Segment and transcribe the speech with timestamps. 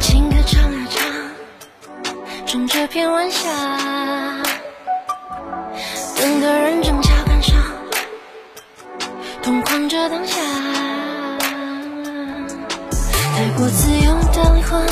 [0.00, 3.48] 情歌唱啊唱趁这片晚霞
[6.16, 7.56] 等个人正巧赶上
[9.42, 10.40] 同框着当下
[13.34, 14.86] 太过自由的灵魂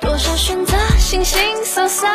[0.00, 2.06] 多少选择形形色色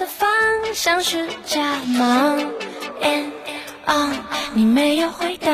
[0.00, 0.26] 的方
[0.72, 2.34] 向是家吗？
[3.02, 3.32] 嗯
[3.84, 4.18] 嗯，
[4.54, 5.52] 你没有回答。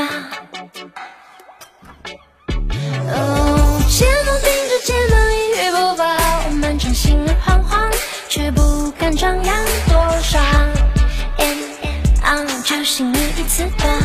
[3.09, 6.05] 哦，肩膀顶着肩膀，一语不发，
[6.47, 7.93] 我们掌心儿惶惶，
[8.29, 9.57] 却不敢张扬
[9.89, 10.39] 多少。
[11.39, 11.59] 嗯
[12.23, 13.96] 嗯，就信你一次吧。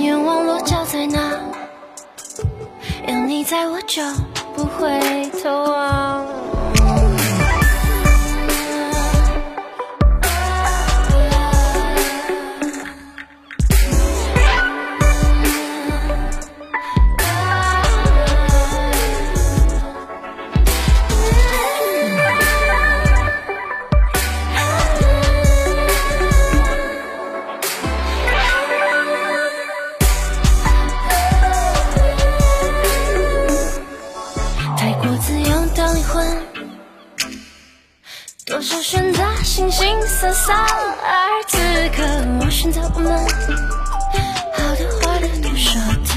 [0.00, 1.40] 愿望落脚在哪，
[3.06, 4.02] 有你在我就
[4.54, 6.47] 不会头望。
[38.58, 41.58] 多少选择形形色色，而此
[41.96, 42.02] 刻
[42.40, 43.12] 我选择我们，
[44.52, 46.10] 好的坏的都舍得。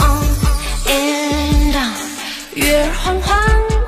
[0.00, 0.26] On
[0.88, 1.94] and on，
[2.54, 3.38] 月儿缓缓，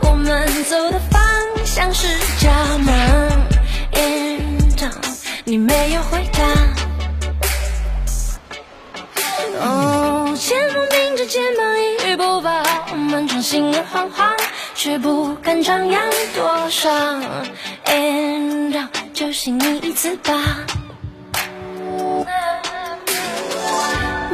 [0.03, 1.21] 我们走的方
[1.65, 2.07] 向是
[2.39, 2.93] 家吗
[3.91, 4.93] ？And on，
[5.43, 6.45] 你没有回答。
[9.67, 12.63] 哦，肩膀顶着肩膀，一语不发，
[12.93, 14.31] 我们掌心儿惶惶，
[14.85, 16.03] 却不敢张扬
[16.37, 16.91] 多少。
[17.87, 20.35] And 就信你一次吧。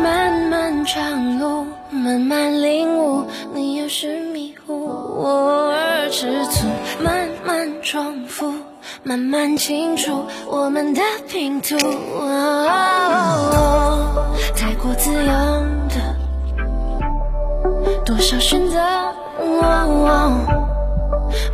[0.02, 4.88] 漫漫长路，慢慢领悟，你有时迷糊，
[5.22, 6.66] 我而吃醋，
[7.00, 8.52] 慢慢重复，
[9.04, 11.76] 慢慢清楚我们的拼图。
[12.26, 13.06] 哦
[14.56, 15.32] 太过自由
[15.94, 16.16] 的，
[18.04, 18.80] 多少选择，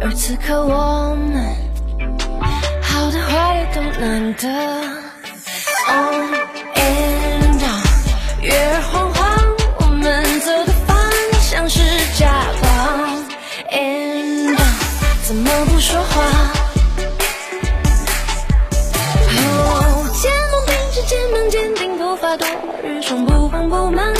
[0.02, 1.42] 而此刻我们
[2.82, 4.48] 好的坏的都难得。
[5.88, 6.34] On
[6.74, 7.82] and on，
[8.42, 9.16] 月儿缓缓，
[9.78, 10.04] 我们
[10.40, 10.96] 走的方
[11.40, 11.80] 向是
[12.18, 12.26] 家
[12.60, 12.66] 邦。
[13.72, 14.58] And on，
[15.24, 16.14] 怎么不说话？
[19.38, 19.40] 哦，
[20.20, 22.46] 肩膀顶着肩膀，坚定步伐，冬
[22.82, 24.14] 日中不慌不忙，